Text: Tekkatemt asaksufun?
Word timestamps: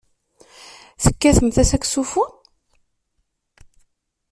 Tekkatemt 1.03 1.57
asaksufun? 1.61 2.31